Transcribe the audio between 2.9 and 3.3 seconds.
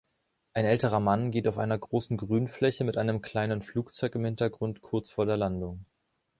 einem